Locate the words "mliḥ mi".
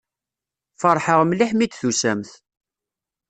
1.25-1.67